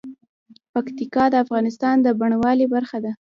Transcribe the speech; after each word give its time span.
پکتیکا 0.73 1.23
د 1.31 1.35
افغانستان 1.45 1.95
د 2.01 2.07
بڼوالۍ 2.19 2.65
برخه 2.75 2.97
ده. 3.03 3.11